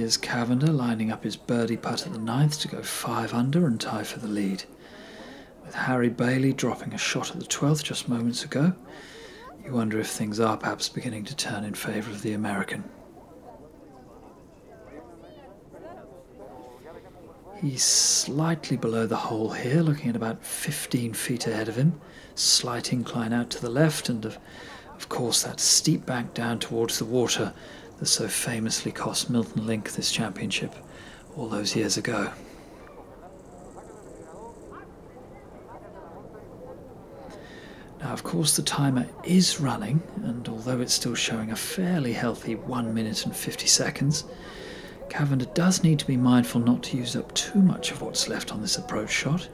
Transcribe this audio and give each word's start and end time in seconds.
Here's 0.00 0.16
Cavender 0.16 0.72
lining 0.72 1.12
up 1.12 1.24
his 1.24 1.36
birdie 1.36 1.76
putt 1.76 2.06
at 2.06 2.14
the 2.14 2.18
ninth 2.18 2.58
to 2.60 2.68
go 2.68 2.80
five 2.80 3.34
under 3.34 3.66
and 3.66 3.78
tie 3.78 4.02
for 4.02 4.18
the 4.18 4.28
lead. 4.28 4.64
With 5.62 5.74
Harry 5.74 6.08
Bailey 6.08 6.54
dropping 6.54 6.94
a 6.94 6.96
shot 6.96 7.32
at 7.32 7.38
the 7.38 7.44
12th 7.44 7.82
just 7.82 8.08
moments 8.08 8.42
ago, 8.42 8.72
you 9.62 9.74
wonder 9.74 10.00
if 10.00 10.08
things 10.08 10.40
are 10.40 10.56
perhaps 10.56 10.88
beginning 10.88 11.24
to 11.24 11.36
turn 11.36 11.64
in 11.64 11.74
favour 11.74 12.10
of 12.10 12.22
the 12.22 12.32
American. 12.32 12.84
He's 17.60 17.84
slightly 17.84 18.78
below 18.78 19.06
the 19.06 19.16
hole 19.16 19.50
here, 19.50 19.82
looking 19.82 20.08
at 20.08 20.16
about 20.16 20.42
15 20.42 21.12
feet 21.12 21.46
ahead 21.46 21.68
of 21.68 21.76
him. 21.76 22.00
Slight 22.34 22.90
incline 22.90 23.34
out 23.34 23.50
to 23.50 23.60
the 23.60 23.68
left, 23.68 24.08
and 24.08 24.24
of, 24.24 24.38
of 24.96 25.10
course 25.10 25.42
that 25.42 25.60
steep 25.60 26.06
bank 26.06 26.32
down 26.32 26.58
towards 26.58 26.98
the 26.98 27.04
water 27.04 27.52
that 28.00 28.06
so 28.06 28.26
famously 28.26 28.90
cost 28.90 29.30
Milton 29.30 29.66
Link 29.66 29.92
this 29.92 30.10
championship 30.10 30.74
all 31.36 31.48
those 31.48 31.76
years 31.76 31.96
ago. 31.96 32.32
Now, 38.00 38.12
of 38.12 38.22
course, 38.22 38.56
the 38.56 38.62
timer 38.62 39.06
is 39.24 39.60
running, 39.60 40.02
and 40.24 40.48
although 40.48 40.80
it's 40.80 40.94
still 40.94 41.14
showing 41.14 41.50
a 41.50 41.56
fairly 41.56 42.14
healthy 42.14 42.54
1 42.54 42.94
minute 42.94 43.26
and 43.26 43.36
50 43.36 43.66
seconds, 43.66 44.24
Cavender 45.10 45.44
does 45.44 45.82
need 45.82 45.98
to 45.98 46.06
be 46.06 46.16
mindful 46.16 46.62
not 46.62 46.82
to 46.84 46.96
use 46.96 47.14
up 47.14 47.34
too 47.34 47.60
much 47.60 47.90
of 47.90 48.00
what's 48.00 48.28
left 48.28 48.52
on 48.52 48.62
this 48.62 48.78
approach 48.78 49.10
shot. 49.10 49.46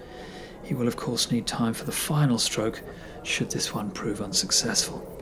He 0.63 0.75
will, 0.75 0.87
of 0.87 0.97
course, 0.97 1.33
need 1.33 1.47
time 1.47 1.75
for 1.75 1.85
the 1.85 1.93
final 1.93 2.39
stroke 2.39 2.81
should 3.25 3.51
this 3.51 3.75
one 3.75 3.91
prove 3.91 4.21
unsuccessful. 4.21 5.16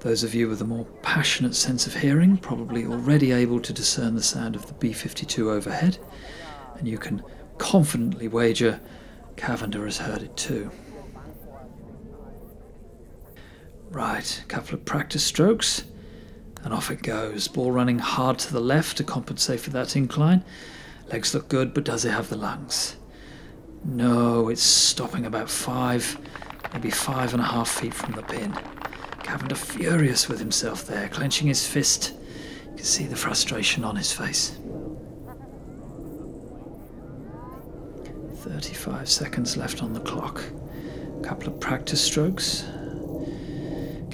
Those 0.00 0.22
of 0.22 0.34
you 0.34 0.48
with 0.48 0.60
a 0.60 0.66
more 0.66 0.84
passionate 1.02 1.54
sense 1.54 1.86
of 1.86 1.94
hearing 1.94 2.36
probably 2.36 2.86
already 2.86 3.32
able 3.32 3.60
to 3.60 3.72
discern 3.72 4.14
the 4.14 4.22
sound 4.22 4.54
of 4.54 4.66
the 4.66 4.74
B 4.74 4.92
52 4.92 5.50
overhead, 5.50 5.98
and 6.78 6.86
you 6.86 6.98
can 6.98 7.22
confidently 7.58 8.28
wager 8.28 8.80
Cavender 9.36 9.84
has 9.84 9.98
heard 9.98 10.22
it 10.22 10.36
too. 10.36 10.70
Right, 13.90 14.42
a 14.42 14.46
couple 14.46 14.74
of 14.74 14.84
practice 14.84 15.24
strokes. 15.24 15.84
And 16.62 16.74
off 16.74 16.90
it 16.90 17.02
goes. 17.02 17.46
Ball 17.46 17.70
running 17.70 18.00
hard 18.00 18.38
to 18.40 18.52
the 18.52 18.60
left 18.60 18.96
to 18.96 19.04
compensate 19.04 19.60
for 19.60 19.70
that 19.70 19.94
incline. 19.94 20.44
Legs 21.12 21.32
look 21.32 21.48
good, 21.48 21.72
but 21.72 21.84
does 21.84 22.04
it 22.04 22.10
have 22.10 22.28
the 22.28 22.36
lungs? 22.36 22.96
No, 23.84 24.48
it's 24.48 24.62
stopping 24.62 25.26
about 25.26 25.48
five, 25.48 26.18
maybe 26.72 26.90
five 26.90 27.32
and 27.34 27.42
a 27.42 27.46
half 27.46 27.70
feet 27.70 27.94
from 27.94 28.14
the 28.14 28.22
pin. 28.22 28.52
Cavender 29.26 29.56
furious 29.56 30.28
with 30.28 30.38
himself 30.38 30.86
there, 30.86 31.08
clenching 31.08 31.48
his 31.48 31.66
fist. 31.66 32.14
You 32.70 32.76
can 32.76 32.84
see 32.84 33.04
the 33.04 33.16
frustration 33.16 33.82
on 33.82 33.96
his 33.96 34.12
face. 34.12 34.56
35 38.36 39.08
seconds 39.08 39.56
left 39.56 39.82
on 39.82 39.92
the 39.92 40.00
clock. 40.00 40.42
A 41.18 41.22
couple 41.22 41.48
of 41.48 41.58
practice 41.58 42.00
strokes, 42.00 42.64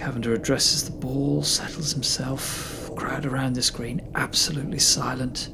Cavender 0.03 0.35
addresses 0.35 0.83
the 0.85 0.91
ball, 0.91 1.43
settles 1.45 1.93
himself. 1.93 2.91
Crowd 2.97 3.25
around 3.25 3.53
the 3.53 3.63
screen, 3.63 4.01
absolutely 4.15 4.79
silent. 4.79 5.51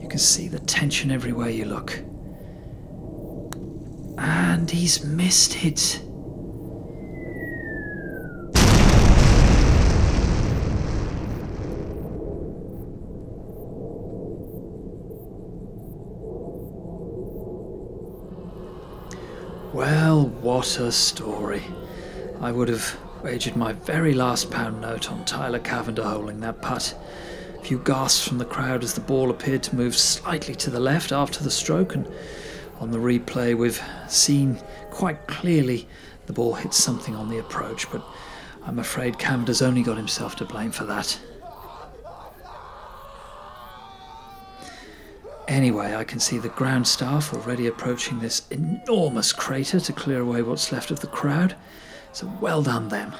You 0.00 0.08
can 0.08 0.18
see 0.18 0.48
the 0.48 0.60
tension 0.60 1.10
everywhere 1.10 1.50
you 1.50 1.66
look. 1.66 1.98
And 4.16 4.70
he's 4.70 5.04
missed 5.04 5.64
it. 5.64 6.00
Well, 19.74 20.28
what 20.54 20.78
a 20.78 20.92
story. 20.92 21.64
I 22.40 22.52
would 22.52 22.68
have 22.68 22.96
wagered 23.24 23.56
my 23.56 23.72
very 23.72 24.14
last 24.14 24.52
pound 24.52 24.80
note 24.80 25.10
on 25.10 25.24
Tyler 25.24 25.58
Cavender 25.58 26.04
holding 26.04 26.38
that 26.40 26.62
putt. 26.62 26.96
A 27.58 27.64
few 27.64 27.80
gasps 27.80 28.28
from 28.28 28.38
the 28.38 28.44
crowd 28.44 28.84
as 28.84 28.94
the 28.94 29.00
ball 29.00 29.30
appeared 29.30 29.64
to 29.64 29.74
move 29.74 29.96
slightly 29.96 30.54
to 30.54 30.70
the 30.70 30.78
left 30.78 31.10
after 31.10 31.42
the 31.42 31.50
stroke, 31.50 31.96
and 31.96 32.06
on 32.78 32.92
the 32.92 32.98
replay, 32.98 33.58
we've 33.58 33.82
seen 34.06 34.60
quite 34.92 35.26
clearly 35.26 35.88
the 36.26 36.32
ball 36.32 36.54
hit 36.54 36.72
something 36.72 37.16
on 37.16 37.28
the 37.28 37.38
approach, 37.38 37.90
but 37.90 38.04
I'm 38.64 38.78
afraid 38.78 39.18
Cavender's 39.18 39.60
only 39.60 39.82
got 39.82 39.96
himself 39.96 40.36
to 40.36 40.44
blame 40.44 40.70
for 40.70 40.84
that. 40.84 41.18
Anyway, 45.48 45.94
I 45.94 46.04
can 46.04 46.20
see 46.20 46.38
the 46.38 46.48
ground 46.48 46.86
staff 46.86 47.34
already 47.34 47.66
approaching 47.66 48.18
this 48.18 48.48
enormous 48.50 49.32
crater 49.32 49.78
to 49.80 49.92
clear 49.92 50.20
away 50.20 50.42
what's 50.42 50.72
left 50.72 50.90
of 50.90 51.00
the 51.00 51.06
crowd. 51.06 51.54
So 52.12 52.32
well 52.40 52.62
done 52.62 52.88
them. 52.88 53.14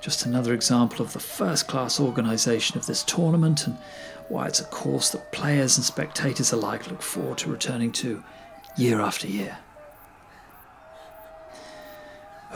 Just 0.00 0.26
another 0.26 0.52
example 0.52 1.04
of 1.04 1.12
the 1.12 1.20
first 1.20 1.66
class 1.66 1.98
organisation 1.98 2.76
of 2.76 2.86
this 2.86 3.02
tournament 3.02 3.66
and 3.66 3.78
why 4.28 4.46
it's 4.46 4.60
a 4.60 4.64
course 4.64 5.10
that 5.10 5.32
players 5.32 5.76
and 5.76 5.84
spectators 5.84 6.52
alike 6.52 6.90
look 6.90 7.02
forward 7.02 7.38
to 7.38 7.50
returning 7.50 7.92
to 7.92 8.22
year 8.76 9.00
after 9.00 9.26
year. 9.26 9.58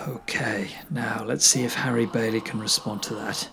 Okay, 0.09 0.69
now 0.91 1.25
let's 1.25 1.47
see 1.47 1.65
if 1.65 1.75
Harry 1.75 2.07
Bailey 2.07 2.41
can 2.41 2.61
respond 2.61 3.03
to 3.05 3.15
that. 3.15 3.49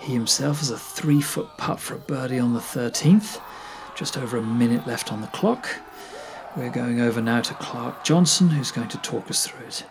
He 0.00 0.12
himself 0.12 0.58
has 0.58 0.70
a 0.70 0.78
three 0.78 1.20
foot 1.20 1.48
putt 1.58 1.78
for 1.78 1.94
a 1.94 1.98
birdie 1.98 2.38
on 2.38 2.54
the 2.54 2.60
13th, 2.60 3.40
just 3.94 4.16
over 4.16 4.36
a 4.36 4.42
minute 4.42 4.86
left 4.86 5.12
on 5.12 5.20
the 5.20 5.26
clock. 5.28 5.68
We're 6.56 6.70
going 6.70 7.00
over 7.00 7.20
now 7.20 7.40
to 7.40 7.54
Clark 7.54 8.04
Johnson, 8.04 8.50
who's 8.50 8.70
going 8.70 8.88
to 8.88 8.98
talk 8.98 9.30
us 9.30 9.46
through 9.46 9.66
it. 9.66 9.84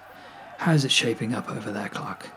How's 0.60 0.86
it 0.86 0.92
shaping 0.92 1.34
up 1.34 1.50
over 1.50 1.72
there, 1.72 1.90
Clark? 1.90 2.30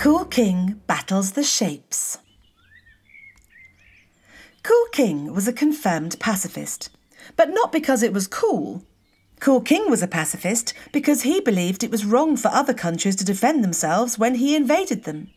Cool 0.00 0.24
King 0.24 0.80
battles 0.86 1.32
the 1.32 1.42
shapes. 1.42 2.16
Cool 4.62 4.86
King 4.92 5.34
was 5.34 5.46
a 5.46 5.52
confirmed 5.52 6.18
pacifist, 6.18 6.88
but 7.36 7.50
not 7.50 7.70
because 7.70 8.02
it 8.02 8.14
was 8.14 8.26
cool. 8.26 8.82
Cool 9.40 9.60
King 9.60 9.90
was 9.90 10.02
a 10.02 10.08
pacifist 10.08 10.72
because 10.90 11.20
he 11.20 11.38
believed 11.38 11.84
it 11.84 11.90
was 11.90 12.06
wrong 12.06 12.38
for 12.38 12.48
other 12.48 12.72
countries 12.72 13.14
to 13.16 13.26
defend 13.26 13.62
themselves 13.62 14.18
when 14.18 14.36
he 14.36 14.56
invaded 14.56 15.04
them. 15.04 15.28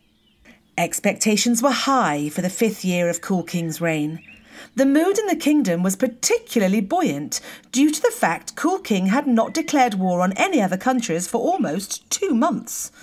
Expectations 0.78 1.62
were 1.62 1.72
high 1.72 2.30
for 2.30 2.40
the 2.42 2.50
fifth 2.50 2.86
year 2.86 3.10
of 3.10 3.20
Cool 3.20 3.44
King's 3.44 3.82
reign. 3.82 4.24
The 4.78 4.86
mood 4.86 5.20
in 5.20 5.28
the 5.28 5.36
kingdom 5.36 5.84
was 5.84 5.98
particularly 5.98 6.80
buoyant 6.80 7.42
due 7.74 7.92
to 7.92 8.02
the 8.02 8.12
fact 8.12 8.56
Cool 8.56 8.80
King 8.80 9.08
had 9.08 9.28
not 9.28 9.54
declared 9.54 9.96
war 9.96 10.22
on 10.22 10.32
any 10.38 10.62
other 10.62 10.78
countries 10.78 11.28
for 11.28 11.42
almost 11.42 12.10
two 12.10 12.34
months 12.34 12.94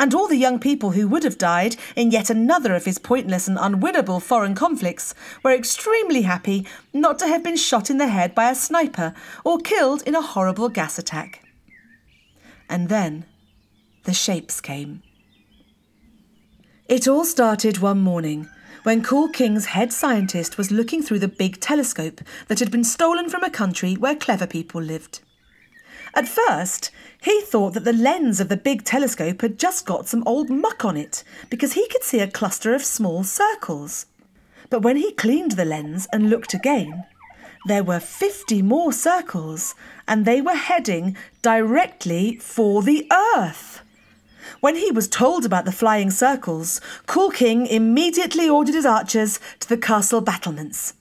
and 0.00 0.14
all 0.14 0.26
the 0.26 0.36
young 0.36 0.58
people 0.58 0.92
who 0.92 1.06
would 1.06 1.22
have 1.24 1.36
died 1.36 1.76
in 1.94 2.10
yet 2.10 2.30
another 2.30 2.74
of 2.74 2.86
his 2.86 2.98
pointless 2.98 3.46
and 3.46 3.58
unwinnable 3.58 4.20
foreign 4.20 4.54
conflicts 4.54 5.14
were 5.44 5.52
extremely 5.52 6.22
happy 6.22 6.66
not 6.94 7.18
to 7.18 7.26
have 7.26 7.44
been 7.44 7.56
shot 7.56 7.90
in 7.90 7.98
the 7.98 8.08
head 8.08 8.34
by 8.34 8.50
a 8.50 8.54
sniper 8.54 9.12
or 9.44 9.58
killed 9.58 10.02
in 10.06 10.14
a 10.14 10.22
horrible 10.22 10.70
gas 10.70 10.98
attack. 10.98 11.44
And 12.66 12.88
then 12.88 13.26
the 14.04 14.14
shapes 14.14 14.58
came. 14.62 15.02
It 16.88 17.06
all 17.06 17.26
started 17.26 17.78
one 17.78 18.00
morning 18.00 18.48
when 18.84 19.02
Cool 19.02 19.28
King's 19.28 19.66
head 19.66 19.92
scientist 19.92 20.56
was 20.56 20.70
looking 20.70 21.02
through 21.02 21.18
the 21.18 21.28
big 21.28 21.60
telescope 21.60 22.22
that 22.48 22.58
had 22.58 22.70
been 22.70 22.84
stolen 22.84 23.28
from 23.28 23.44
a 23.44 23.50
country 23.50 23.96
where 23.96 24.16
clever 24.16 24.46
people 24.46 24.80
lived. 24.80 25.20
At 26.14 26.28
first, 26.28 26.90
he 27.22 27.40
thought 27.42 27.74
that 27.74 27.84
the 27.84 27.92
lens 27.92 28.40
of 28.40 28.48
the 28.48 28.56
big 28.56 28.84
telescope 28.84 29.42
had 29.42 29.58
just 29.58 29.86
got 29.86 30.08
some 30.08 30.22
old 30.26 30.50
muck 30.50 30.84
on 30.84 30.96
it 30.96 31.22
because 31.48 31.74
he 31.74 31.86
could 31.88 32.02
see 32.02 32.20
a 32.20 32.30
cluster 32.30 32.74
of 32.74 32.84
small 32.84 33.24
circles. 33.24 34.06
But 34.70 34.82
when 34.82 34.96
he 34.96 35.12
cleaned 35.12 35.52
the 35.52 35.64
lens 35.64 36.08
and 36.12 36.30
looked 36.30 36.54
again, 36.54 37.04
there 37.66 37.84
were 37.84 38.00
50 38.00 38.62
more 38.62 38.92
circles 38.92 39.74
and 40.08 40.24
they 40.24 40.40
were 40.40 40.54
heading 40.54 41.16
directly 41.42 42.36
for 42.36 42.82
the 42.82 43.06
Earth. 43.36 43.82
When 44.60 44.76
he 44.76 44.90
was 44.90 45.08
told 45.08 45.44
about 45.44 45.64
the 45.64 45.72
flying 45.72 46.10
circles, 46.10 46.80
Cool 47.06 47.30
King 47.30 47.66
immediately 47.66 48.48
ordered 48.48 48.74
his 48.74 48.86
archers 48.86 49.38
to 49.60 49.68
the 49.68 49.76
castle 49.76 50.20
battlements. 50.20 50.94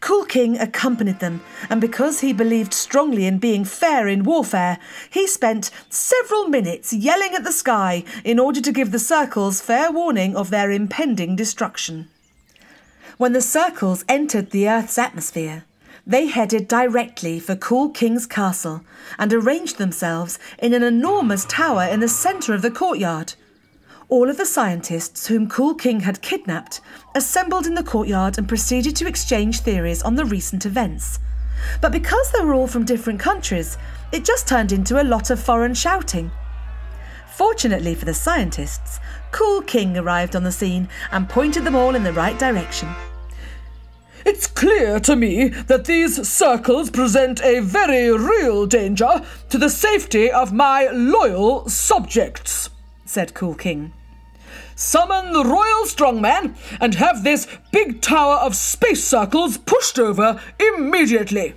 Cool 0.00 0.24
King 0.24 0.58
accompanied 0.58 1.20
them, 1.20 1.42
and 1.68 1.80
because 1.80 2.20
he 2.20 2.32
believed 2.32 2.74
strongly 2.74 3.26
in 3.26 3.38
being 3.38 3.64
fair 3.64 4.08
in 4.08 4.24
warfare, 4.24 4.78
he 5.10 5.26
spent 5.26 5.70
several 5.88 6.48
minutes 6.48 6.92
yelling 6.92 7.34
at 7.34 7.44
the 7.44 7.52
sky 7.52 8.04
in 8.24 8.38
order 8.38 8.60
to 8.60 8.72
give 8.72 8.90
the 8.90 8.98
circles 8.98 9.60
fair 9.60 9.90
warning 9.90 10.36
of 10.36 10.50
their 10.50 10.70
impending 10.70 11.36
destruction. 11.36 12.08
When 13.16 13.32
the 13.32 13.40
circles 13.40 14.04
entered 14.08 14.50
the 14.50 14.68
Earth's 14.68 14.98
atmosphere, 14.98 15.64
they 16.06 16.26
headed 16.26 16.68
directly 16.68 17.40
for 17.40 17.56
Cool 17.56 17.88
King's 17.88 18.26
castle 18.26 18.84
and 19.18 19.32
arranged 19.32 19.78
themselves 19.78 20.38
in 20.58 20.74
an 20.74 20.82
enormous 20.82 21.44
tower 21.46 21.84
in 21.84 22.00
the 22.00 22.08
centre 22.08 22.52
of 22.52 22.62
the 22.62 22.70
courtyard. 22.70 23.34
All 24.08 24.28
of 24.28 24.36
the 24.36 24.46
scientists 24.46 25.26
whom 25.26 25.48
Cool 25.48 25.74
King 25.74 26.00
had 26.00 26.20
kidnapped 26.20 26.80
assembled 27.14 27.66
in 27.66 27.74
the 27.74 27.82
courtyard 27.82 28.36
and 28.36 28.46
proceeded 28.46 28.94
to 28.96 29.06
exchange 29.06 29.60
theories 29.60 30.02
on 30.02 30.14
the 30.14 30.26
recent 30.26 30.66
events. 30.66 31.18
But 31.80 31.92
because 31.92 32.30
they 32.30 32.44
were 32.44 32.54
all 32.54 32.66
from 32.66 32.84
different 32.84 33.18
countries, 33.18 33.78
it 34.12 34.24
just 34.24 34.46
turned 34.46 34.72
into 34.72 35.00
a 35.00 35.04
lot 35.04 35.30
of 35.30 35.42
foreign 35.42 35.74
shouting. 35.74 36.30
Fortunately 37.34 37.94
for 37.94 38.04
the 38.04 38.14
scientists, 38.14 39.00
Cool 39.32 39.62
King 39.62 39.96
arrived 39.96 40.36
on 40.36 40.44
the 40.44 40.52
scene 40.52 40.88
and 41.10 41.28
pointed 41.28 41.64
them 41.64 41.74
all 41.74 41.94
in 41.94 42.04
the 42.04 42.12
right 42.12 42.38
direction. 42.38 42.88
It's 44.26 44.46
clear 44.46 45.00
to 45.00 45.16
me 45.16 45.48
that 45.48 45.86
these 45.86 46.28
circles 46.28 46.90
present 46.90 47.42
a 47.42 47.60
very 47.60 48.10
real 48.10 48.66
danger 48.66 49.22
to 49.48 49.58
the 49.58 49.70
safety 49.70 50.30
of 50.30 50.52
my 50.52 50.88
loyal 50.92 51.68
subjects, 51.68 52.70
said 53.14 53.32
Cool 53.32 53.54
King. 53.54 53.92
Summon 54.74 55.32
the 55.32 55.44
Royal 55.44 55.84
Strongman 55.84 56.56
and 56.80 56.96
have 56.96 57.22
this 57.22 57.46
big 57.70 58.00
tower 58.00 58.36
of 58.36 58.56
space 58.56 59.04
circles 59.04 59.56
pushed 59.56 59.98
over 59.98 60.40
immediately. 60.58 61.54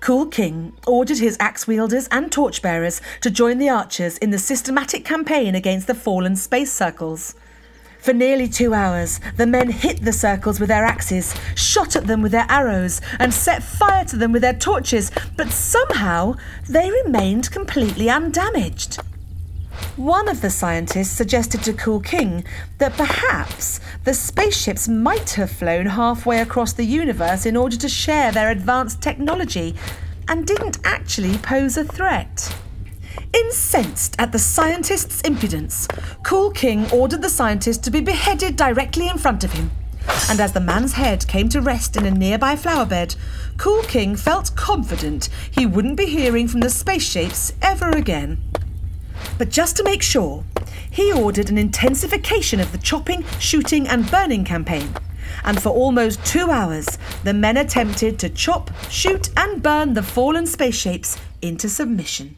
Cool 0.00 0.26
King 0.26 0.72
ordered 0.86 1.18
his 1.18 1.36
axe 1.40 1.66
wielders 1.66 2.08
and 2.10 2.32
torchbearers 2.32 3.00
to 3.20 3.30
join 3.30 3.58
the 3.58 3.68
archers 3.68 4.16
in 4.18 4.30
the 4.30 4.38
systematic 4.38 5.04
campaign 5.04 5.54
against 5.54 5.86
the 5.86 5.94
fallen 5.94 6.36
space 6.36 6.72
circles. 6.72 7.34
For 7.98 8.12
nearly 8.12 8.48
two 8.48 8.72
hours, 8.72 9.20
the 9.36 9.46
men 9.46 9.70
hit 9.70 10.02
the 10.02 10.12
circles 10.12 10.60
with 10.60 10.68
their 10.68 10.84
axes, 10.84 11.34
shot 11.54 11.96
at 11.96 12.06
them 12.06 12.22
with 12.22 12.32
their 12.32 12.46
arrows, 12.48 13.00
and 13.18 13.34
set 13.34 13.62
fire 13.62 14.04
to 14.06 14.16
them 14.16 14.32
with 14.32 14.42
their 14.42 14.54
torches, 14.54 15.10
but 15.36 15.50
somehow 15.50 16.34
they 16.68 16.90
remained 16.90 17.50
completely 17.50 18.08
undamaged. 18.08 19.00
One 19.96 20.28
of 20.28 20.42
the 20.42 20.50
scientists 20.50 21.16
suggested 21.16 21.62
to 21.62 21.72
Cool 21.72 22.00
King 22.00 22.44
that 22.76 22.92
perhaps 22.98 23.80
the 24.04 24.12
spaceships 24.12 24.88
might 24.88 25.30
have 25.30 25.50
flown 25.50 25.86
halfway 25.86 26.40
across 26.40 26.74
the 26.74 26.84
universe 26.84 27.46
in 27.46 27.56
order 27.56 27.78
to 27.78 27.88
share 27.88 28.30
their 28.30 28.50
advanced 28.50 29.00
technology 29.00 29.74
and 30.28 30.46
didn't 30.46 30.80
actually 30.84 31.38
pose 31.38 31.78
a 31.78 31.84
threat. 31.84 32.54
Incensed 33.32 34.16
at 34.18 34.32
the 34.32 34.38
scientist's 34.38 35.22
impudence, 35.22 35.88
Cool 36.22 36.50
King 36.50 36.90
ordered 36.90 37.22
the 37.22 37.30
scientist 37.30 37.82
to 37.84 37.90
be 37.90 38.02
beheaded 38.02 38.54
directly 38.54 39.08
in 39.08 39.16
front 39.16 39.44
of 39.44 39.54
him. 39.54 39.70
And 40.28 40.40
as 40.40 40.52
the 40.52 40.60
man's 40.60 40.92
head 40.92 41.26
came 41.26 41.48
to 41.48 41.62
rest 41.62 41.96
in 41.96 42.04
a 42.04 42.10
nearby 42.10 42.54
flower 42.54 42.84
bed, 42.84 43.14
Cool 43.56 43.82
King 43.84 44.14
felt 44.14 44.54
confident 44.56 45.30
he 45.50 45.64
wouldn't 45.64 45.96
be 45.96 46.04
hearing 46.04 46.48
from 46.48 46.60
the 46.60 46.68
spaceships 46.68 47.54
ever 47.62 47.88
again. 47.88 48.42
But 49.38 49.50
just 49.50 49.76
to 49.76 49.84
make 49.84 50.02
sure, 50.02 50.44
he 50.90 51.12
ordered 51.12 51.50
an 51.50 51.58
intensification 51.58 52.60
of 52.60 52.72
the 52.72 52.78
chopping, 52.78 53.24
shooting, 53.38 53.86
and 53.86 54.10
burning 54.10 54.44
campaign. 54.44 54.88
And 55.44 55.60
for 55.60 55.70
almost 55.70 56.24
two 56.24 56.50
hours, 56.50 56.98
the 57.24 57.34
men 57.34 57.56
attempted 57.58 58.18
to 58.20 58.30
chop, 58.30 58.70
shoot, 58.88 59.28
and 59.36 59.62
burn 59.62 59.94
the 59.94 60.02
fallen 60.02 60.46
spaceships 60.46 61.18
into 61.42 61.68
submission. 61.68 62.36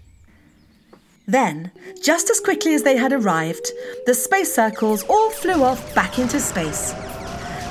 Then, 1.26 1.70
just 2.02 2.30
as 2.30 2.40
quickly 2.40 2.74
as 2.74 2.82
they 2.82 2.96
had 2.96 3.12
arrived, 3.12 3.70
the 4.06 4.14
space 4.14 4.52
circles 4.52 5.04
all 5.04 5.30
flew 5.30 5.62
off 5.62 5.94
back 5.94 6.18
into 6.18 6.40
space. 6.40 6.94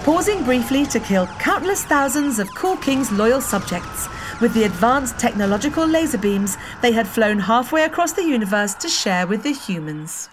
Pausing 0.04 0.44
briefly 0.44 0.86
to 0.86 1.00
kill 1.00 1.28
countless 1.40 1.84
thousands 1.84 2.40
of 2.40 2.48
Cool 2.56 2.78
King's 2.78 3.12
loyal 3.12 3.42
subjects, 3.42 4.08
with 4.42 4.54
the 4.54 4.64
advanced 4.64 5.20
technological 5.20 5.86
laser 5.86 6.18
beams 6.18 6.58
they 6.82 6.92
had 6.92 7.08
flown 7.08 7.40
halfway 7.40 7.84
across 7.84 8.14
the 8.14 8.24
universe 8.24 8.74
to 8.76 8.90
share 8.90 9.28
with 9.28 9.44
the 9.44 9.54
humans. 9.54 10.30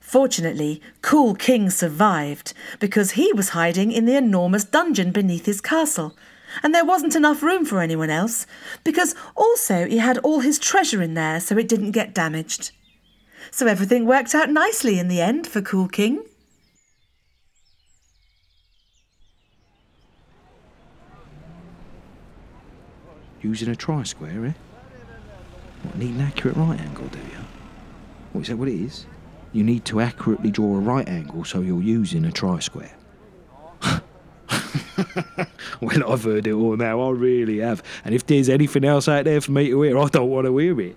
Fortunately, 0.00 0.82
Cool 1.02 1.34
King 1.34 1.70
survived 1.70 2.52
because 2.80 3.12
he 3.12 3.32
was 3.32 3.50
hiding 3.50 3.92
in 3.92 4.06
the 4.06 4.16
enormous 4.16 4.64
dungeon 4.64 5.12
beneath 5.12 5.46
his 5.46 5.60
castle 5.60 6.16
and 6.62 6.74
there 6.74 6.84
wasn't 6.84 7.16
enough 7.16 7.42
room 7.42 7.64
for 7.64 7.80
anyone 7.80 8.10
else, 8.10 8.46
because 8.84 9.14
also 9.36 9.86
he 9.86 9.98
had 9.98 10.18
all 10.18 10.40
his 10.40 10.58
treasure 10.58 11.02
in 11.02 11.14
there 11.14 11.40
so 11.40 11.56
it 11.56 11.68
didn't 11.68 11.92
get 11.92 12.14
damaged. 12.14 12.72
So 13.50 13.66
everything 13.66 14.06
worked 14.06 14.34
out 14.34 14.50
nicely 14.50 14.98
in 14.98 15.08
the 15.08 15.20
end 15.20 15.46
for 15.46 15.60
Cool 15.60 15.88
King. 15.88 16.24
Using 23.42 23.68
a 23.68 23.76
try 23.76 24.02
square, 24.02 24.46
eh? 24.46 24.52
What, 25.82 25.96
need 25.96 26.14
an 26.14 26.20
accurate 26.20 26.56
right 26.56 26.78
angle, 26.78 27.06
do 27.08 27.18
you? 27.18 27.44
What, 28.32 28.42
is 28.42 28.48
that 28.48 28.56
what 28.56 28.68
it 28.68 28.74
is? 28.74 29.06
You 29.52 29.64
need 29.64 29.84
to 29.86 30.00
accurately 30.00 30.50
draw 30.50 30.76
a 30.76 30.80
right 30.80 31.08
angle 31.08 31.44
so 31.44 31.60
you're 31.60 31.82
using 31.82 32.24
a 32.24 32.32
try 32.32 32.60
square. 32.60 32.94
well, 35.80 36.12
I've 36.12 36.24
heard 36.24 36.46
it 36.46 36.52
all 36.52 36.76
now. 36.76 37.00
I 37.00 37.10
really 37.10 37.58
have. 37.58 37.82
And 38.04 38.14
if 38.14 38.26
there's 38.26 38.48
anything 38.48 38.84
else 38.84 39.08
out 39.08 39.24
there 39.24 39.40
for 39.40 39.52
me 39.52 39.70
to 39.70 39.82
hear, 39.82 39.98
I 39.98 40.06
don't 40.08 40.28
want 40.28 40.46
to 40.46 40.56
hear 40.58 40.80
it. 40.80 40.96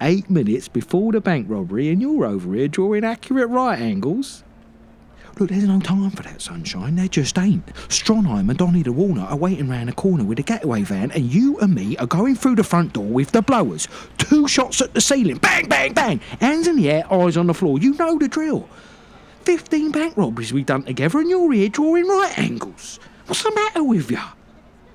Eight 0.00 0.30
minutes 0.30 0.68
before 0.68 1.10
the 1.12 1.20
bank 1.20 1.46
robbery, 1.50 1.90
and 1.90 2.00
you're 2.00 2.24
over 2.24 2.54
here 2.54 2.68
drawing 2.68 3.04
accurate 3.04 3.48
right 3.48 3.78
angles. 3.78 4.44
Look, 5.38 5.50
there's 5.50 5.62
no 5.62 5.78
time 5.78 6.10
for 6.10 6.24
that, 6.24 6.42
sunshine. 6.42 6.96
There 6.96 7.06
just 7.06 7.38
ain't. 7.38 7.64
Stronheim 7.88 8.48
and 8.48 8.58
Donny 8.58 8.82
the 8.82 8.90
Warner 8.90 9.22
are 9.22 9.36
waiting 9.36 9.68
round 9.68 9.88
the 9.88 9.92
corner 9.92 10.24
with 10.24 10.40
a 10.40 10.42
getaway 10.42 10.82
van, 10.82 11.12
and 11.12 11.32
you 11.32 11.56
and 11.60 11.72
me 11.72 11.96
are 11.98 12.06
going 12.06 12.34
through 12.34 12.56
the 12.56 12.64
front 12.64 12.94
door 12.94 13.04
with 13.04 13.30
the 13.30 13.40
blowers. 13.40 13.86
Two 14.18 14.48
shots 14.48 14.80
at 14.80 14.94
the 14.94 15.00
ceiling. 15.00 15.36
Bang, 15.36 15.68
bang, 15.68 15.92
bang. 15.92 16.18
Hands 16.40 16.66
in 16.66 16.74
the 16.74 16.90
air, 16.90 17.12
eyes 17.12 17.36
on 17.36 17.46
the 17.46 17.54
floor. 17.54 17.78
You 17.78 17.94
know 17.94 18.18
the 18.18 18.26
drill. 18.26 18.68
15 19.44 19.92
bank 19.92 20.16
robberies 20.16 20.52
we've 20.52 20.66
done 20.66 20.82
together 20.82 21.20
and 21.20 21.30
you're 21.30 21.52
here 21.52 21.68
drawing 21.68 22.08
right 22.08 22.36
angles. 22.36 22.98
What's 23.26 23.44
the 23.44 23.54
matter 23.54 23.84
with 23.84 24.10
you? 24.10 24.18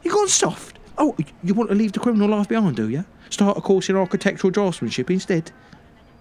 You 0.03 0.11
gone 0.11 0.27
soft? 0.27 0.77
Oh, 0.97 1.15
you 1.41 1.53
want 1.53 1.69
to 1.69 1.75
leave 1.75 1.93
the 1.93 1.99
criminal 1.99 2.27
life 2.27 2.49
behind, 2.49 2.75
do 2.75 2.89
you? 2.89 3.05
Start 3.29 3.57
a 3.57 3.61
course 3.61 3.89
in 3.89 3.95
architectural 3.95 4.51
draftsmanship 4.51 5.09
instead? 5.09 5.51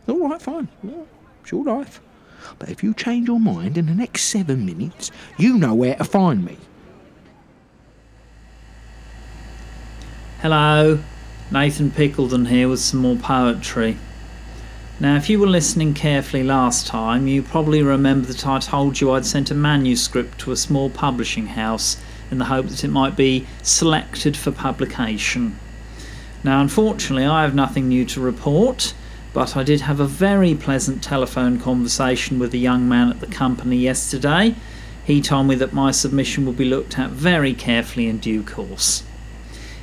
All 0.06 0.28
right, 0.28 0.40
fine. 0.40 0.68
Well, 0.82 1.08
it's 1.42 1.50
your 1.50 1.64
life. 1.64 2.00
But 2.58 2.70
if 2.70 2.82
you 2.82 2.94
change 2.94 3.28
your 3.28 3.40
mind 3.40 3.78
in 3.78 3.87
the 3.87 3.94
next 3.94 4.25
seven 4.25 4.64
minutes, 4.66 5.11
you 5.37 5.58
know 5.58 5.75
where 5.75 5.96
to 5.96 6.04
find 6.04 6.44
me. 6.44 6.58
Hello, 10.40 10.99
Nathan 11.50 11.90
Pickledon 11.90 12.49
here 12.49 12.68
with 12.68 12.80
some 12.80 13.00
more 13.00 13.16
poetry. 13.16 13.96
Now, 14.99 15.16
if 15.16 15.28
you 15.28 15.38
were 15.38 15.46
listening 15.46 15.94
carefully 15.94 16.42
last 16.42 16.87
time, 16.87 17.26
you 17.26 17.42
probably 17.42 17.82
remember 17.82 18.26
that 18.28 18.46
I 18.46 18.58
told 18.58 19.00
you 19.00 19.11
I'd 19.11 19.26
sent 19.26 19.50
a 19.50 19.54
manuscript 19.54 20.38
to 20.40 20.52
a 20.52 20.56
small 20.56 20.90
publishing 20.90 21.46
house 21.46 21.96
in 22.30 22.38
the 22.38 22.44
hope 22.46 22.68
that 22.68 22.84
it 22.84 22.88
might 22.88 23.16
be 23.16 23.46
selected 23.62 24.37
for 24.37 24.50
publication. 24.52 25.58
Now, 26.44 26.61
unfortunately, 26.61 27.26
I 27.26 27.42
have 27.42 27.54
nothing 27.54 27.88
new 27.88 28.04
to 28.06 28.20
report, 28.20 28.94
but 29.32 29.56
I 29.56 29.62
did 29.62 29.82
have 29.82 29.98
a 29.98 30.06
very 30.06 30.54
pleasant 30.54 31.02
telephone 31.02 31.58
conversation 31.58 32.38
with 32.38 32.52
a 32.52 32.58
young 32.58 32.88
man 32.88 33.08
at 33.08 33.20
the 33.20 33.26
company 33.26 33.76
yesterday. 33.76 34.54
He 35.04 35.20
told 35.20 35.46
me 35.46 35.54
that 35.56 35.72
my 35.72 35.90
submission 35.90 36.44
will 36.44 36.52
be 36.52 36.64
looked 36.64 36.98
at 36.98 37.10
very 37.10 37.54
carefully 37.54 38.08
in 38.08 38.18
due 38.18 38.42
course. 38.42 39.02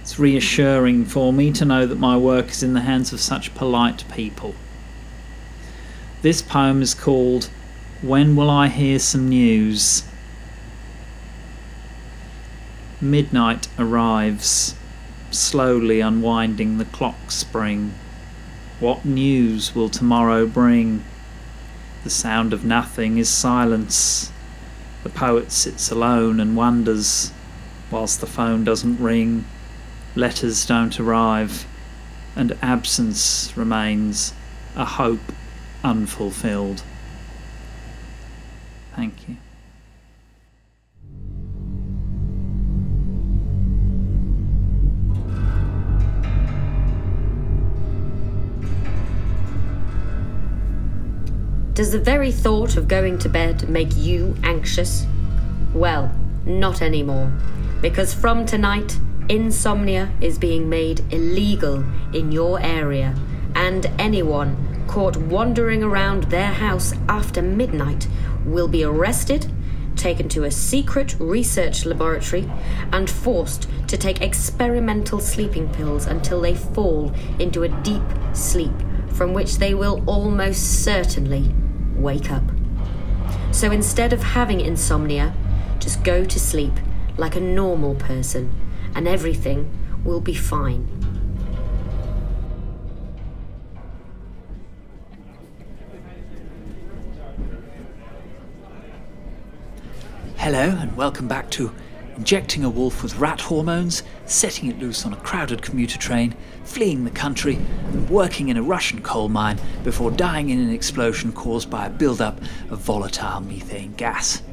It's 0.02 0.20
reassuring 0.20 1.06
for 1.06 1.34
me 1.34 1.52
to 1.54 1.66
know 1.66 1.86
that 1.86 2.00
my 2.00 2.16
work 2.16 2.50
is 2.50 2.64
in 2.64 2.74
the 2.74 2.82
hands 2.82 3.12
of 3.12 3.20
such 3.20 3.54
polite 3.56 4.06
people. 4.14 4.56
This 6.22 6.42
poem 6.42 6.82
is 6.82 6.94
called 6.94 7.50
When 8.02 8.36
Will 8.36 8.50
I 8.50 8.68
Hear 8.68 9.00
Some 9.00 9.30
News? 9.30 10.04
Midnight 13.02 13.68
arrives, 13.78 14.76
slowly 15.32 16.02
unwinding 16.02 16.78
the 16.78 16.86
clock 16.86 17.32
spring. 17.32 17.94
What 18.80 19.04
news 19.04 19.76
will 19.76 19.90
tomorrow 19.90 20.48
bring? 20.48 21.04
The 22.06 22.10
sound 22.10 22.54
of 22.54 22.64
nothing 22.64 23.18
is 23.18 23.28
silence. 23.28 24.32
The 25.04 25.10
poet 25.10 25.52
sits 25.52 25.92
alone 25.92 26.40
and 26.40 26.56
wonders, 26.56 27.34
whilst 27.92 28.22
the 28.22 28.26
phone 28.28 28.64
doesn't 28.64 29.02
ring, 29.02 29.44
letters 30.16 30.66
don't 30.66 30.98
arrive, 30.98 31.68
and 32.38 32.58
absence 32.62 33.52
remains 33.58 34.34
a 34.78 34.86
hope 34.86 35.34
unfulfilled. 35.84 36.82
Thank 38.96 39.28
you. 39.28 39.36
Does 51.80 51.94
the 51.94 51.98
very 51.98 52.34
thought 52.34 52.76
of 52.76 52.90
going 52.90 53.18
to 53.20 53.30
bed 53.30 53.70
make 53.70 53.96
you 53.96 54.36
anxious? 54.44 55.08
Well, 55.74 56.14
not 56.46 56.82
anymore, 56.82 57.32
because 57.80 58.14
from 58.14 58.46
tonight, 58.46 59.00
insomnia 59.30 60.12
is 60.20 60.38
being 60.38 60.68
made 60.68 61.00
illegal 61.14 61.86
in 62.14 62.34
your 62.34 62.60
area, 62.60 63.16
and 63.56 63.86
anyone 63.98 64.84
caught 64.90 65.16
wandering 65.16 65.82
around 65.82 66.24
their 66.24 66.52
house 66.52 66.94
after 67.08 67.42
midnight 67.42 68.10
will 68.44 68.68
be 68.68 68.84
arrested, 68.84 69.50
taken 69.96 70.28
to 70.28 70.44
a 70.44 70.52
secret 70.52 71.16
research 71.18 71.86
laboratory, 71.86 72.52
and 72.92 73.10
forced 73.10 73.70
to 73.88 73.96
take 73.96 74.20
experimental 74.20 75.22
sleeping 75.22 75.70
pills 75.70 76.08
until 76.08 76.42
they 76.42 76.56
fall 76.56 77.14
into 77.40 77.64
a 77.64 77.70
deep 77.84 78.04
sleep 78.34 78.76
from 79.14 79.34
which 79.34 79.60
they 79.60 79.74
will 79.74 80.04
almost 80.08 80.84
certainly 80.84 81.54
wake 82.00 82.32
up. 82.32 82.44
So 83.52 83.72
instead 83.72 84.14
of 84.14 84.24
having 84.24 84.62
insomnia, 84.62 85.36
just 85.80 86.04
go 86.04 86.24
to 86.24 86.40
sleep 86.40 86.74
like 87.18 87.36
a 87.36 87.42
normal 87.42 87.96
person 87.96 88.54
and 88.96 89.08
everything 89.08 89.70
will 90.04 90.22
be 90.22 90.34
fine. 90.34 90.88
Hello, 100.38 100.70
and 100.80 100.96
welcome 100.96 101.28
back 101.28 101.52
to 101.52 101.72
Injecting 102.16 102.64
a 102.64 102.70
Wolf 102.70 103.04
with 103.04 103.18
Rat 103.18 103.42
Hormones, 103.42 104.04
Setting 104.30 104.70
It 104.70 104.78
Loose 104.78 105.08
on 105.08 105.14
a 105.14 105.18
Crowded 105.18 105.64
Commuter 105.64 105.98
Train, 105.98 106.36
Fleeing 106.64 107.04
the 107.04 107.10
Country, 107.10 107.56
and 107.56 108.08
Working 108.12 108.50
in 108.50 108.58
a 108.58 108.62
Russian 108.62 109.02
Coal 109.02 109.28
Mine 109.28 109.60
before 109.84 110.12
dying 110.12 110.52
in 110.52 110.60
an 110.60 110.70
explosion 110.70 111.32
caused 111.32 111.72
by 111.72 111.88
a 111.88 111.90
buildup 111.90 112.40
of 112.70 112.78
volatile 112.78 113.42
methane 113.42 113.94
gas. 113.94 114.44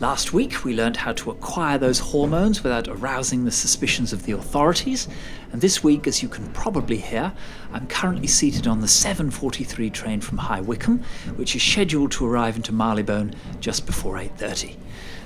Last 0.00 0.32
week, 0.32 0.64
we 0.64 0.76
learned 0.76 0.98
how 0.98 1.12
to 1.14 1.32
acquire 1.32 1.76
those 1.76 1.98
hormones 1.98 2.62
without 2.62 2.86
arousing 2.86 3.44
the 3.44 3.50
suspicions 3.50 4.12
of 4.12 4.22
the 4.22 4.30
authorities, 4.30 5.08
and 5.50 5.60
this 5.60 5.82
week, 5.82 6.06
as 6.06 6.22
you 6.22 6.28
can 6.28 6.46
probably 6.52 6.98
hear, 6.98 7.32
I'm 7.72 7.88
currently 7.88 8.28
seated 8.28 8.68
on 8.68 8.80
the 8.80 8.86
7:43 8.86 9.90
train 9.90 10.20
from 10.20 10.38
High 10.38 10.60
Wycombe, 10.60 11.02
which 11.34 11.56
is 11.56 11.64
scheduled 11.64 12.12
to 12.12 12.26
arrive 12.26 12.54
into 12.54 12.70
Marylebone 12.70 13.34
just 13.58 13.86
before 13.86 14.18
8:30. 14.18 14.76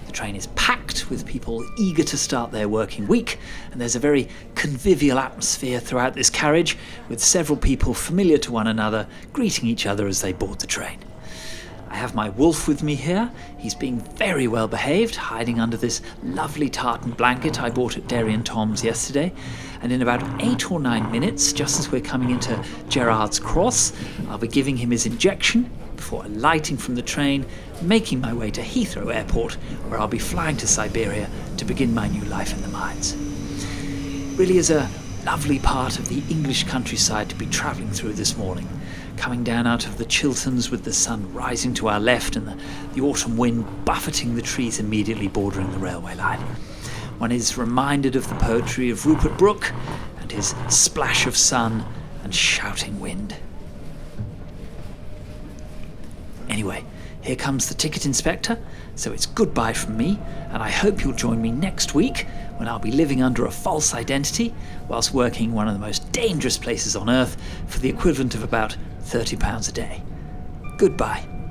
The 0.06 0.12
train 0.12 0.36
is 0.36 0.46
packed 0.54 1.10
with 1.10 1.26
people 1.26 1.62
eager 1.76 2.04
to 2.04 2.16
start 2.16 2.50
their 2.50 2.66
working 2.66 3.06
week, 3.06 3.38
and 3.72 3.78
there's 3.78 3.96
a 3.96 4.00
very 4.00 4.26
convivial 4.54 5.18
atmosphere 5.18 5.80
throughout 5.80 6.14
this 6.14 6.30
carriage, 6.30 6.78
with 7.10 7.22
several 7.22 7.58
people 7.58 7.92
familiar 7.92 8.38
to 8.38 8.50
one 8.50 8.66
another 8.66 9.06
greeting 9.34 9.68
each 9.68 9.84
other 9.84 10.06
as 10.06 10.22
they 10.22 10.32
board 10.32 10.60
the 10.60 10.66
train. 10.66 10.96
I 11.92 11.96
have 11.96 12.14
my 12.14 12.30
wolf 12.30 12.68
with 12.68 12.82
me 12.82 12.94
here. 12.94 13.30
He's 13.58 13.74
being 13.74 14.00
very 14.00 14.48
well 14.48 14.66
behaved, 14.66 15.14
hiding 15.14 15.60
under 15.60 15.76
this 15.76 16.00
lovely 16.22 16.70
tartan 16.70 17.10
blanket 17.10 17.60
I 17.60 17.68
bought 17.68 17.98
at 17.98 18.08
Derry 18.08 18.32
and 18.32 18.46
Toms 18.46 18.82
yesterday. 18.82 19.30
And 19.82 19.92
in 19.92 20.00
about 20.00 20.22
eight 20.42 20.70
or 20.70 20.80
nine 20.80 21.12
minutes, 21.12 21.52
just 21.52 21.78
as 21.78 21.92
we're 21.92 22.00
coming 22.00 22.30
into 22.30 22.54
Gerrards 22.88 23.38
Cross, 23.38 23.92
I'll 24.30 24.38
be 24.38 24.48
giving 24.48 24.78
him 24.78 24.90
his 24.90 25.04
injection 25.04 25.70
before 25.94 26.24
alighting 26.24 26.78
from 26.78 26.94
the 26.94 27.02
train, 27.02 27.44
making 27.82 28.22
my 28.22 28.32
way 28.32 28.50
to 28.52 28.62
Heathrow 28.62 29.14
Airport, 29.14 29.52
where 29.86 30.00
I'll 30.00 30.08
be 30.08 30.18
flying 30.18 30.56
to 30.56 30.66
Siberia 30.66 31.28
to 31.58 31.64
begin 31.66 31.92
my 31.92 32.08
new 32.08 32.24
life 32.24 32.54
in 32.54 32.62
the 32.62 32.68
mines. 32.68 33.14
Really 34.38 34.56
is 34.56 34.70
a 34.70 34.88
lovely 35.24 35.58
part 35.60 35.98
of 35.98 36.08
the 36.08 36.22
English 36.30 36.64
countryside 36.64 37.28
to 37.28 37.36
be 37.36 37.46
travelling 37.46 37.90
through 37.90 38.12
this 38.12 38.36
morning 38.36 38.68
coming 39.16 39.44
down 39.44 39.66
out 39.66 39.86
of 39.86 39.98
the 39.98 40.04
Chilterns 40.04 40.70
with 40.70 40.82
the 40.82 40.92
sun 40.92 41.32
rising 41.32 41.72
to 41.74 41.88
our 41.88 42.00
left 42.00 42.34
and 42.34 42.48
the, 42.48 42.58
the 42.94 43.00
autumn 43.00 43.36
wind 43.36 43.64
buffeting 43.84 44.34
the 44.34 44.42
trees 44.42 44.80
immediately 44.80 45.28
bordering 45.28 45.70
the 45.70 45.78
railway 45.78 46.14
line. 46.16 46.40
One 47.18 47.30
is 47.30 47.56
reminded 47.56 48.16
of 48.16 48.28
the 48.28 48.34
poetry 48.36 48.90
of 48.90 49.06
Rupert 49.06 49.38
Brooke 49.38 49.72
and 50.20 50.32
his 50.32 50.54
splash 50.68 51.26
of 51.26 51.36
sun 51.36 51.84
and 52.24 52.34
shouting 52.34 52.98
wind. 52.98 53.36
Anyway, 56.48 56.84
here 57.22 57.36
comes 57.36 57.68
the 57.68 57.74
ticket 57.74 58.04
inspector, 58.04 58.58
so 58.96 59.12
it's 59.12 59.26
goodbye 59.26 59.72
from 59.72 59.96
me, 59.96 60.18
and 60.50 60.62
I 60.62 60.70
hope 60.70 61.02
you'll 61.02 61.12
join 61.12 61.40
me 61.40 61.52
next 61.52 61.94
week 61.94 62.26
when 62.56 62.68
I'll 62.68 62.78
be 62.78 62.90
living 62.90 63.22
under 63.22 63.46
a 63.46 63.50
false 63.50 63.94
identity 63.94 64.52
whilst 64.88 65.14
working 65.14 65.52
one 65.52 65.68
of 65.68 65.74
the 65.74 65.80
most 65.80 66.10
dangerous 66.12 66.58
places 66.58 66.96
on 66.96 67.08
earth 67.08 67.36
for 67.68 67.78
the 67.78 67.88
equivalent 67.88 68.34
of 68.34 68.42
about 68.42 68.76
£30 69.04 69.68
a 69.68 69.72
day. 69.72 70.02
Goodbye. 70.76 71.41